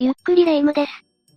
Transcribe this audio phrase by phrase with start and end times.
[0.00, 0.92] ゆっくりレ夢ムです。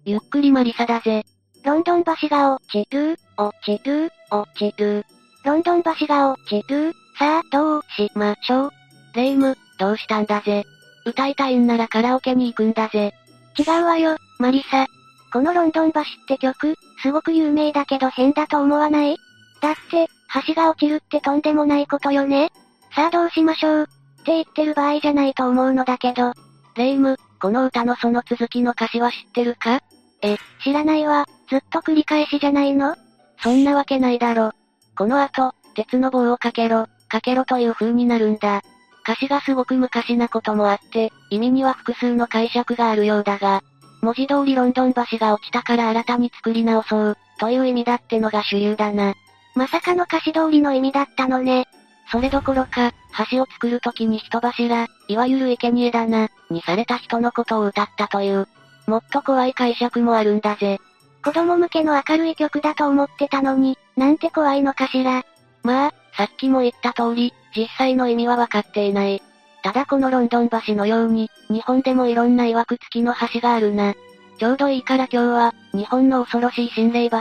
[0.05, 1.23] ゆっくりマリサだぜ。
[1.65, 5.04] ロンドン橋が落ちる、落ちる、落ちる。
[5.44, 8.71] ロンドン橋が落ちる、さあどうしましょう。
[9.16, 10.63] レ夢ム、どうしたんだぜ。
[11.08, 13.16] 歌いたいんならカラオケに行くんだぜ。
[13.58, 14.86] 違うわよ、マリサ。
[15.34, 19.18] このロンドン橋って曲、すごく有名だけど変だと思わない？
[19.59, 20.07] だって、
[20.46, 22.52] 橋が落ちるってとんでもないことよね。
[22.96, 23.89] さあどうしましょう。
[24.21, 26.34] って言ってる場合じゃないと思うのだけど。
[26.75, 29.82] レ夢ム、この歌のその続きの歌詞は知ってるか？
[30.21, 31.25] え、知らないわ。
[31.50, 32.95] ずっと繰り返しじゃないの？
[33.41, 34.52] そんなわけないだろ。
[34.95, 38.62] この後、鉄の棒をかけろ、かけろという風になるんだ。
[39.03, 43.63] 歌詞がすごく昔なこともあって、意味には複数の解釈があるようだが、
[44.03, 49.15] 文字通りロンドン橋が落ちたから新たに作り直そう、という意味だってのが主流だな。
[49.55, 51.67] まさかの歌詞通りの意味だったのね。
[52.11, 52.91] それどころか、
[53.31, 58.47] 橋を作るときに人柱、いわゆる生贄だな、にされた人のことを歌ったという、
[58.85, 60.79] もっと怖い解釈もあるんだぜ。
[61.23, 65.23] 子供向けの明るい曲だと思ってたのに、なんて怖いのかしら。
[65.64, 69.22] まあ、さっきも言った通り、実際の意味はわかっていない。
[69.64, 73.94] ただこのロンドン橋のように、日本でもいろんな曰く付きの橋があるな。
[74.38, 77.17] ちょうどいいから今日は、日本の恐ろしい心霊橋、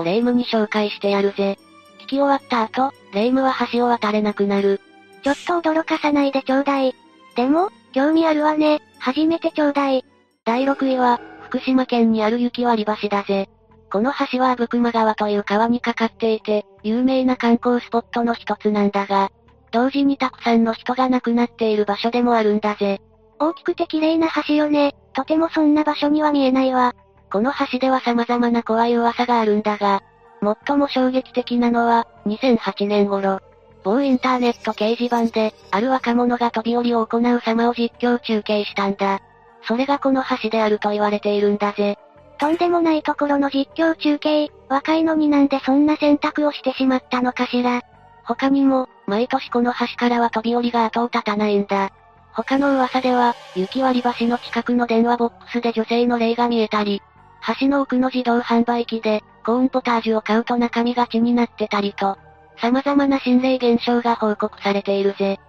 [0.00, 1.58] をレイムに紹介してやるぜ。
[2.12, 4.80] き終わった後、レイムは橋を渡れなくなる。
[5.22, 6.94] ちょっと驚かさないでちょうだい。
[7.36, 8.82] でも、興味あるわね。
[8.98, 10.04] 初めてちょうだい。
[10.44, 13.48] 第6位は、福島県にある雪割橋だぜ。
[13.90, 19.30] この橋は阿武隈川という川にかかっていて、有名な観光スポットの一つなんだが、
[19.70, 23.00] 同時にたくさんの人が亡くなっている場所でもあるんだぜ。
[23.38, 24.94] 大きくて綺麗な橋よね。
[25.14, 26.94] とてもそんな場所には見えないわ。
[27.30, 30.02] この橋では様々な怖い噂があるんだが、
[30.42, 33.40] 最も衝撃的なのは、2008年頃、
[33.84, 39.20] 某インターネット掲示板で、ある若者が飛び降りを行う様を実況中継したんだ。
[39.66, 41.96] それがこの橋であると言われているんだぜ。
[42.38, 47.82] とんでもないところの実況中継、若いのになんでそんな選択をしてしまったのかしら。
[48.24, 51.90] 他にも、毎年この橋からは飛び降りが後を絶たないんだ。
[52.32, 57.02] 他の噂では、雪割橋の近くの電話ボックスで女性の霊が見えたり、
[57.60, 62.16] 橋の奥の自動販売機で、コーンポタージュを買うと中身が血になってたりと、
[62.56, 65.40] 様々な心霊現象が報告されているぜ。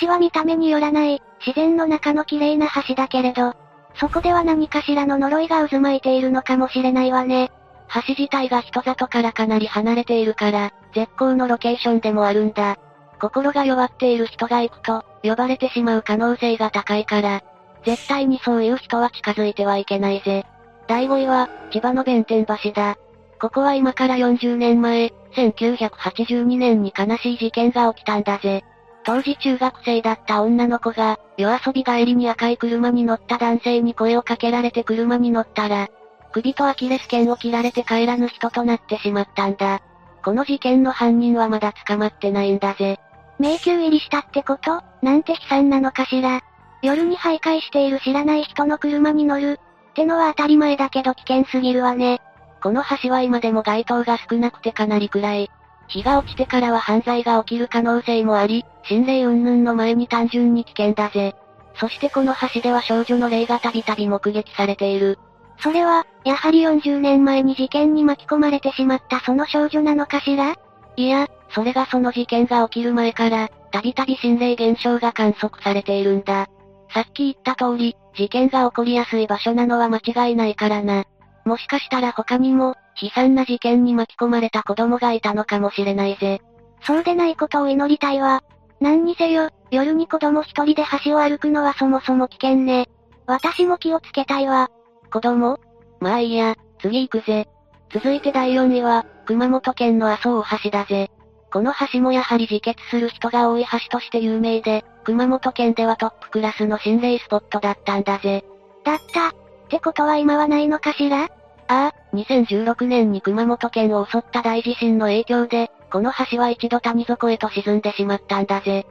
[0.00, 3.54] 橋は見た目によらない、自然の中の綺麗な橋だけれど、
[3.94, 7.50] そこでは何かしらの呪いが渦巻いているのかもしれないわね。
[7.94, 12.76] 橋自体が人里からかなり離れているから、絶好のロケーションでもあるんだ。
[13.20, 17.42] 心が弱っている人が行くと、呼ばれてしまう可能性が高いから、
[17.84, 20.44] 絶対にそういう人は近づいてはいけないぜ。
[20.88, 22.98] 第5位は、千葉の弁天橋だ。
[23.40, 28.64] ここは今から40年前、1982年に悲しい事件が起きたんだぜ。
[29.04, 35.88] 当時中学生だった女の子が、夜遊び帰りに赤い車に乗った男性に声をかけられて車に乗ったら、
[36.32, 39.80] 首とアキレス腱を切られて帰らぬ人となってしまったんだ。
[40.24, 42.98] この事件の犯人はまだ捕まってないんだぜ。
[43.38, 44.82] 迷宮入りしたってこと？
[45.02, 46.40] なんて悲惨なのかしら。
[46.82, 49.60] 夜に徘徊している知らない人の車に乗る。
[49.90, 52.20] ってのは当たり前だけど危険すぎるわね。
[52.66, 55.50] この橋は今でも街灯が少なくてかなり暗い。
[55.86, 61.36] 日が落ちてからは犯罪が起きる可能性もあり、心霊云々の前に単純に危険だぜ。
[61.76, 65.16] そしてこの橋では少女の霊がたびたび目撃されている。
[65.60, 70.56] それは、やはり40年前に事件に巻き込まれてしまったその少女なのかしら？
[70.96, 76.48] いや、それがその事件が起きる前から、たびたび心霊現象が観測されているんだ。
[76.92, 81.04] さっき言った通り、事件が起こりやすい場所なのは間違いないからな。
[81.46, 86.42] もしかしたら他にも、悲惨な事件に巻き込まれた子供がいたのかもしれないぜ。
[86.82, 88.42] そうでないことを祈りたいわ。
[88.80, 92.88] 何にせよ、夜に子供一人で橋を歩くのはそもそも危険ね。
[93.26, 94.70] 私も気をつけたいわ。
[95.12, 95.58] 子供？
[96.00, 97.48] まあいいや、次行くぜ。
[97.92, 101.10] 続いて第4位は、熊本県の麻生大橋だぜ。
[101.52, 108.44] この橋もやはり自決する人が多い橋として有名で、熊本県ではトップクラスの心霊スポットだったんだぜ。
[108.84, 109.28] だった。
[109.28, 109.32] っ
[109.68, 111.28] てことは今はないのかしら？
[111.68, 118.86] ああ、2016年に熊本県を襲った大地震の影響で、この橋は一度谷底へと沈んでしまったんだぜ。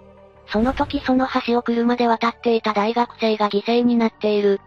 [0.48, 4.60] その時その橋を車で渡っていた大学生が犠牲になっている。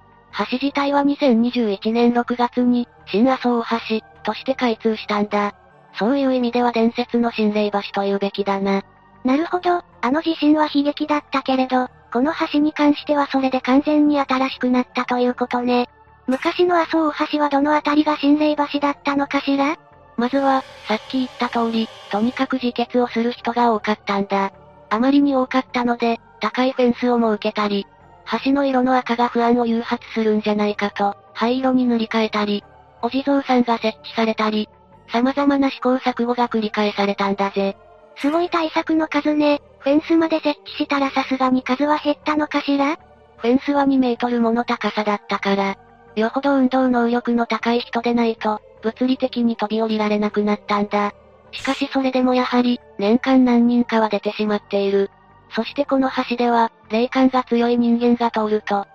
[0.50, 5.54] 橋自体は2021年6月に、新麻生橋、として開通したんだ。
[5.98, 8.82] そういう意味では伝説の心霊橋というべきだな。
[9.24, 15.88] なるほど、あの地震は悲劇だったけれど、この橋に関してはそれで完全に新しくなったということね。
[16.28, 19.78] 昔の麻生大橋はどのあたりが心霊橋だったのかしら？
[20.18, 24.52] まずは、さっき言った通り、とにかく自決をする人が多かったんだ。
[24.90, 27.86] あまりに多かったので、高いフェンスを設けたり、
[28.44, 32.62] 橋の色の赤が不安を誘発するんじゃないかと、灰色に塗り替えたり、
[33.00, 34.68] お地蔵さんが設置されたり、
[35.10, 37.76] 様々な試行錯誤が繰り返されたんだぜ。
[38.16, 39.62] すごい対策の数ね。
[39.78, 42.98] フェンスまで設置したらさすがに数は減ったのかしら？
[43.38, 45.78] フェンスは2メートルもの高さだったから、
[46.18, 51.12] よほど運動能力の高い人でないと、物理的に飛び降りられなくなったんだ。
[51.52, 55.10] しかしそれでもやはり、年間何人かは出てしまっている。
[55.50, 58.86] そしてこの橋では、霊感が強い人間が通ると、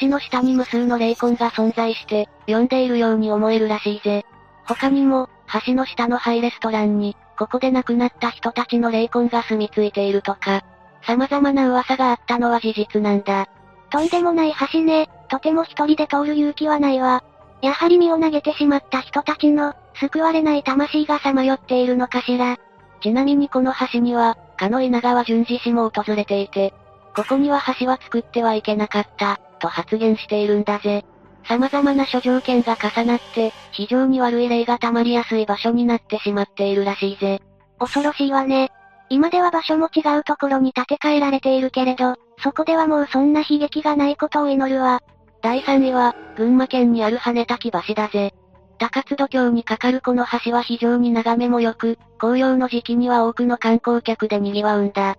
[0.00, 4.24] 橋の下に無数の霊魂が存在して、呼んでいるように思えるらしいぜ。
[4.66, 5.28] 他にも、
[5.66, 10.62] 橋の下のハイレストランに、ここで亡くなった人たちの霊魂が住み着いているとか、
[11.02, 13.48] 様々な噂があったのは事実なんだ。
[13.90, 17.24] とんでもない橋ね、とても一人で通る勇気はないわ。
[17.60, 22.56] やはり身を投げてしまった人たちの、救われない魂がさまよっているのかしら。
[23.00, 26.72] ちなみにこの橋には、かの稲川淳二氏も訪れていて、
[27.16, 31.04] ここには橋は作ってはいけなかった、と発言しているんだぜ。
[31.48, 37.42] 様々な諸条件が重なって、非常に悪い例が溜まりやすい場所になってしまっているらしいぜ。
[37.80, 38.70] 恐ろしいわね。
[39.08, 45.02] 今では場所も違うところに建て替えられているけれど、そこではもうそんな悲劇がないことを祈るわ。
[45.44, 48.32] 第3位は、群馬県にある羽滝橋だぜ。
[48.78, 55.16] 高津戸橋に架かるこの橋は非常に眺めも良く、紅葉の時期には多くの観光客で賑わうんだ。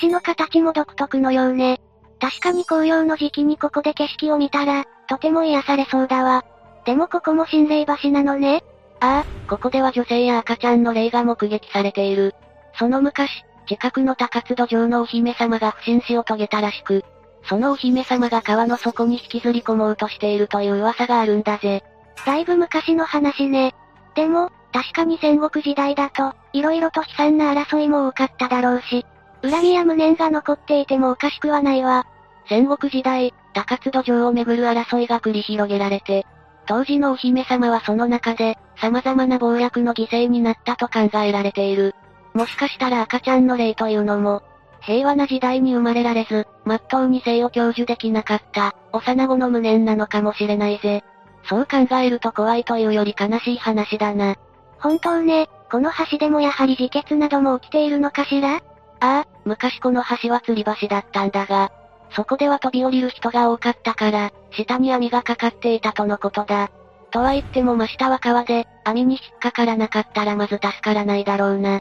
[0.00, 1.80] 橋の形も独特のようね。
[2.20, 6.44] 確かに紅葉の時期にここで景色を見たら、とても癒されそうだわ。
[6.84, 8.64] でもここも心霊橋なのね。
[8.98, 12.34] ああ、ここでは女性や赤ちゃんの霊が目撃されている。
[12.76, 13.30] その昔、
[13.68, 17.04] 近くの高津戸城のお姫様が不審死を遂げたらしく、
[17.44, 21.82] そのお姫様が川の底に引きずり込もうとしているという噂があるんだぜ。
[22.26, 23.74] だいぶ昔の話ね。
[24.14, 29.04] でも、確かに戦国時代だと、色々と悲惨な争いも多かっただろうし、
[29.42, 32.06] 恨みや無念が残っていてもおかしくはないわ。
[32.48, 36.26] 戦国時代、高津戸城をめぐる争いが繰り広げられて、
[36.66, 41.94] 当時のお姫様はその中で、様々な暴虐の犠牲になったと考えられている。
[42.34, 44.42] もしかしたら赤ちゃんの霊というのも、
[44.80, 51.04] 平和な時代に生まれられず、まっとうに生を享受できなかった、幼子の無念なのかもしれないぜ。
[51.44, 54.36] そう考えると怖いというより悲しい話だな。
[54.78, 58.56] 本当ね、この橋でもやはり自決なども起きているのかしら？
[58.56, 58.60] あ
[59.00, 61.72] あ、昔この橋は吊り橋だったんだが、
[62.10, 66.70] そこでは飛び降りる人が多かったから、下に網がかかっていたとのことだ。
[67.10, 71.80] とは言っても真下は川で、網に引っかからなかったらまず助からないだろうな。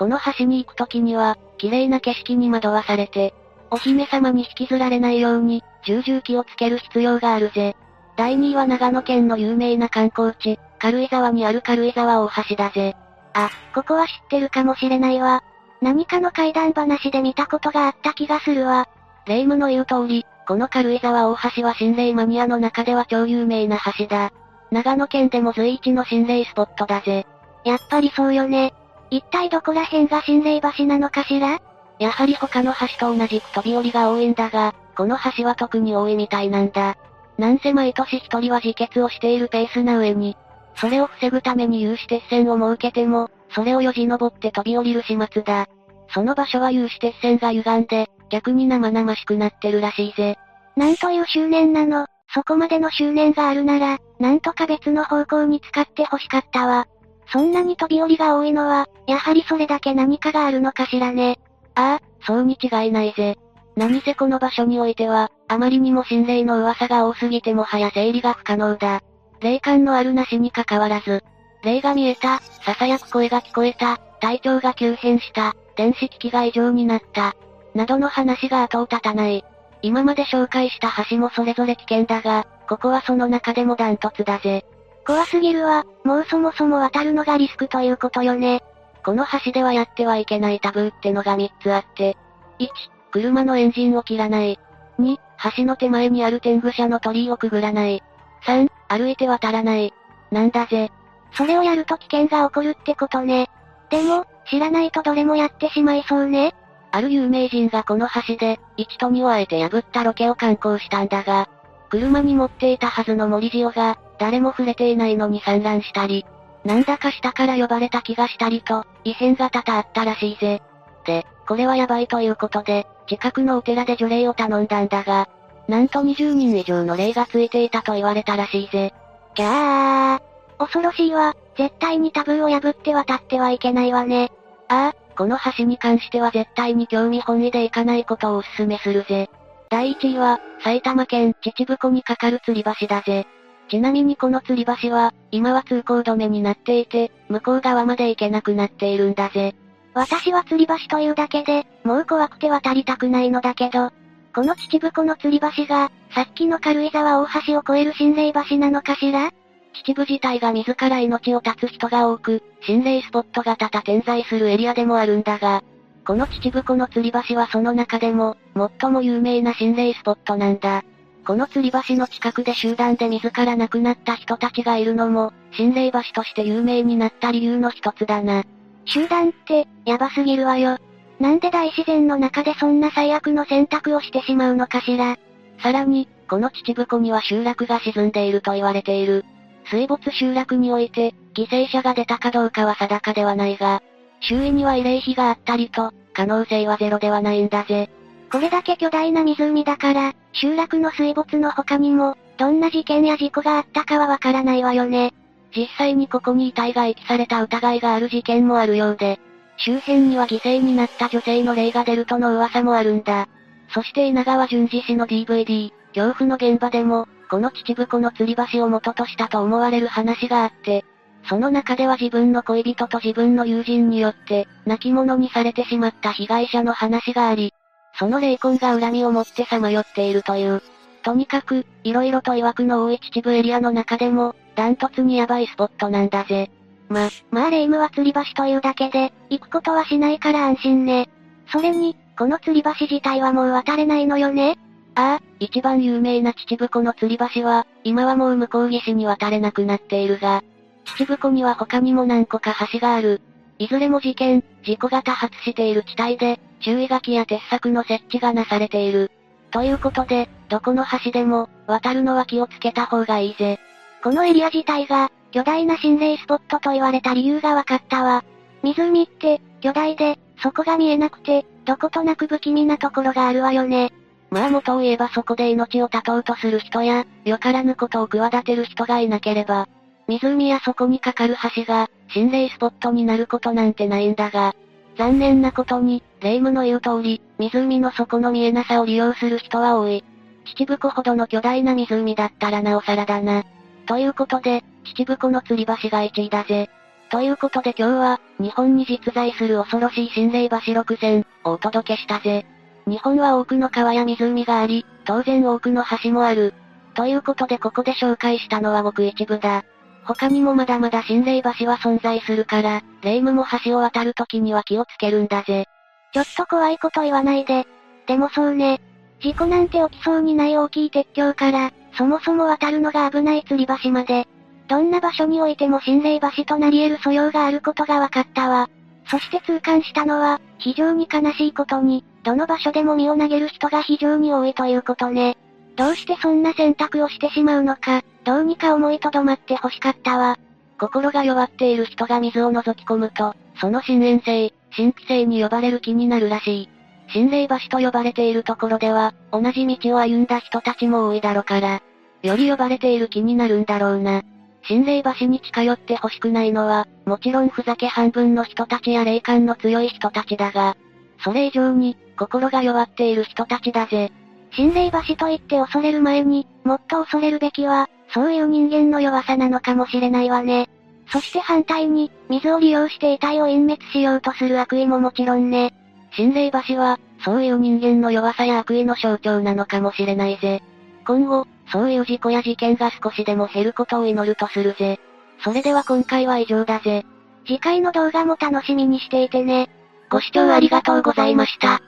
[0.00, 3.34] この橋に行く時には、綺麗な景色に惑わされて、
[3.70, 7.76] お姫様に引きずられないように、重々気をつける必要があるぜ。
[8.16, 12.96] 第2位は長野県の有名な観光地、軽井沢にある軽井沢大橋だぜ。
[13.34, 15.44] あ、ここは知ってるかもしれないわ。
[15.82, 18.88] 何かの怪談話で見たことがあった気がするわ。
[19.26, 24.32] 霊夢の言う通り、この軽井沢大橋は心霊マニアの中では超有名な橋だ。
[24.70, 27.26] 長野県でも随一の心霊スポットだぜ。
[27.66, 28.72] やっぱりそうよね。
[29.10, 31.60] 一体どこら辺が心霊橋なのかしら？
[31.98, 36.96] やはり他の橋と同じく飛び降りが多いんだが、この橋は特に多いみたいなんだ。
[37.36, 40.36] なんせ毎年一人は自決をしているペースな上に、
[40.76, 45.66] それを防ぐために有刺鉄線を設けても、それをよじ登って飛び降りる始末だ。
[46.12, 50.38] その場所は有刺鉄線が歪んで、逆に生々しくなってるらしいぜ。
[50.76, 52.06] なんという執念なの？
[52.32, 56.86] そこまでの執念があるなら、なんとか別の方向に使って欲しかったわ。
[57.32, 61.38] そんなに飛び降りが多いのは、やはりそれだけ何かがあるのかしらね。
[61.74, 63.38] ああ、そうに違いないぜ。
[63.76, 69.00] 何せこの場所においては、あまりにも心霊の噂が多すぎてもはや整理が不可能だ。
[69.40, 71.22] 霊感のあるなしに関わらず、
[71.62, 77.34] 霊が見えた、囁く声が聞こえた、体調が急変した、電子機器が異常になった、
[77.74, 79.44] などの話が後を絶たない。
[79.82, 84.64] 今まで紹介した橋もそれぞれ危険だが、ここはその中でもダントツだぜ。
[85.10, 85.84] 怖すぎるわ。
[86.04, 88.62] もうそもそも渡るのがリスクということよね。
[89.04, 92.16] この橋ではやってはいけないタブーってのが3つあって。
[92.60, 92.68] 1、
[93.10, 94.56] 車のエンジンを切らない。
[95.00, 95.16] 2、
[95.56, 98.04] 橋の手前にある天狗車の鳥居をくぐらない。
[98.44, 99.92] 3、歩いて渡らない。
[100.30, 100.92] なんだぜ。
[101.32, 103.48] それをやると危険が起こるってことね。
[103.90, 106.54] でも、知らないとどれもやってしまいそうね。
[106.92, 111.48] ある有名人がこの橋で、1と2をあえて破ったロケを観光したんだが、
[111.88, 116.26] 車に持っていたはずの森塩が、誰も触れていないのに散乱したり、
[116.64, 120.60] なんだか下から呼ばれた気がしたりと、異変が多々あったらしいぜ。
[121.06, 125.26] で、これはやばいということで、近くのお寺で除霊を頼んだんだが、
[125.68, 128.92] なんと20人以上の霊がついていたと言われたらしいぜ。
[129.34, 130.20] ギャー。
[130.58, 131.34] 恐ろしいわ。
[131.56, 134.30] 絶対にタブーを破って渡ってはいけないわね。
[134.68, 139.30] ああ、この橋に関しては絶対に興味本位で行かないことをお勧めするぜ。
[139.70, 143.26] 第1位は、埼玉県秩父湖に架かる吊り橋だぜ。
[143.70, 149.54] ちなみにこの吊り橋は、今は通行止めになっていて、向こう側まで行けなくなっているんだぜ。
[149.94, 153.92] 私は吊り橋というだけで、もう怖くて渡りたくないのだけど、
[154.34, 159.30] この秩父湖の吊り橋が、さっきの軽井沢大橋を越える心霊橋なのかしら？
[159.72, 165.62] 秩父自体が自ら命を絶つ人が多く、心霊スポットが多々点在するエリアでもあるんだが、
[166.04, 168.36] この秩父湖の吊り橋はその中でも、
[168.80, 170.82] 最も有名な心霊スポットなんだ。
[171.26, 178.44] この吊り橋の近くで集団で自ら亡くなった人たちがいるのも、心霊橋として有名になった理由の一つだな。
[178.86, 180.78] 集団って、やばすぎるわよ。
[181.18, 185.16] なんで大自然の中でそんな最悪の選択をしてしまうのかしら。
[185.62, 189.24] さらに、この秩父湖には集落が沈んでいると言われている。
[189.66, 193.82] 水没集落において、犠牲者が出たかどうかは定かではないが、
[194.20, 197.90] 周囲には慰霊碑があったりと、可能性はゼロではないんだぜ。
[198.30, 205.12] これだけ巨大な湖だから、集落の水没の他にも、どんな事件や事故があったかはわからないわよね。
[205.54, 209.18] 実際にここに遺体が遺棄された疑いがある事件もあるようで、
[209.56, 213.28] 周辺には犠牲になった女性の霊が出るとの噂もあるんだ。
[213.74, 220.84] そして稲川淳二氏の DVD、恐怖の現場でも、この秩父湖の吊り橋を元としたと思われる話があって、
[221.28, 227.52] その中では自分の恋人と自分の友人によって、泣き物にされてしまった被害者の話があり、
[228.00, 230.62] その霊魂が恨みを持ってさまよっているという。
[231.02, 236.50] とにかく、色々と曰くの多い秩父エリアの中でも、ダントツにヤバいスポットなんだぜ。
[236.88, 241.10] ま、まあ霊夢は吊り橋というだけで、行くことはしないから安心ね。
[241.52, 244.56] それに、この吊り橋自体はもう渡れないのよね
[244.94, 250.42] ああ、一番有名な秩父湖の吊り橋は、今はもう向こう岸に渡れなくなっているが、
[250.86, 253.20] 秩父湖には他にも何個か橋がある。
[253.58, 259.10] いずれも事件、事故が多発している地帯で、注意書きや鉄柵の設置がなされている。
[259.50, 263.58] ということで、どこの橋でも、渡るのは気をつけた方がいいぜ。
[264.02, 268.24] このエリア自体が、巨大な心霊スポットと言われた理由が分かったわ。
[268.62, 273.92] 湖って、巨大で、そこが見えなくて、どことなく不気味なところがあるわよね。
[274.30, 279.68] まあ元を言えばそこで命を絶とうとする人や、よからぬことを企てる人がいなければ、
[280.06, 284.54] 湖やそこに架かる橋が、心霊スポットになることなんてないんだが、
[284.96, 290.04] 残念なことに、霊夢の言う通り、湖の底の見えなさを利用する人は多い。
[290.44, 293.44] 秩父湖ほどの巨大な湖だったらなおさらだな。
[293.86, 296.68] ということで、秩父湖の吊り橋が1位だぜ。
[297.10, 302.46] ということで今日は、日本に実在する恐ろしい心霊橋6選をお届けしたぜ。
[302.86, 306.54] 日本は多くの川や湖があり、当然多くの橋もある。
[306.94, 309.64] ということでここで紹介したのはごく一部だ。
[310.04, 315.66] 他にもまだまだ心霊橋は存在するから、霊夢も橋を渡るときには気をつけるんだぜ。
[316.12, 317.66] ちょっと怖いこと言わないで。
[318.06, 318.80] でもそうね。
[319.20, 324.26] 事故なんて起きそうにない大きい鉄橋から、そもそも渡るのが危ない吊り橋まで、
[324.68, 328.68] どんな場所においても心霊橋となり得る素養があることが分かったわ。
[329.06, 335.36] そして痛感したのは、非常に悲しいことに、どの場所でも身を投げる人が非常に多いということね。
[335.76, 340.38] どうしてそんな選択をしてしまうのか、どうにか思いとどまって欲しかったわ。
[340.78, 346.68] 心が弱っている人が水を覗き込むと、その深淵性、神秘性に呼ばれる気になるらしい。
[347.12, 351.82] 心霊橋と呼ばれているところでは、同じ道を歩んだ人たちも多いだろうから、
[352.22, 354.22] より呼ばれている気になるんだろうな。
[354.62, 360.76] 心霊橋に近寄って欲しくないのは、もちろんふざけ半分の人たちや霊感の強い人たちだが、
[361.24, 364.12] それ以上に、心が弱っている人たちだぜ。
[364.52, 370.68] 心霊橋と言って恐れる前に、もっと恐れるべきは、そういう人間の弱さなのかもしれないわね。
[371.10, 375.74] そして反対に、水を利用して遺体を隠滅しようとする悪意ももちろんね。
[376.12, 380.62] 心霊橋は、そういう人間の弱さや悪意の象徴なのかもしれないぜ。
[381.04, 385.00] 今後、そういう事故や事件が少しでも減ることを祈るとするぜ。
[385.42, 387.04] それでは今回は以上だぜ。
[387.46, 389.68] 次回の動画も楽しみにしていてね。
[390.10, 391.80] ご視聴ありがとうございました。